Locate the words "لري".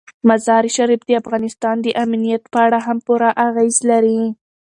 3.89-4.19